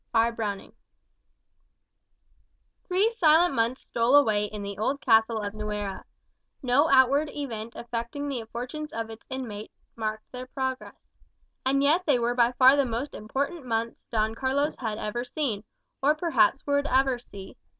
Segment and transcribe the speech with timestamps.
[0.15, 0.31] R.
[0.31, 0.73] Browning
[2.87, 6.05] Three silent months stole away in the old castle of Nuera.
[6.63, 10.95] No outward event affecting the fortunes of its inmates marked their progress.
[11.67, 15.63] And yet they were by far the most important months Don Carlos had ever seen,
[16.01, 17.55] or perhaps would ever see.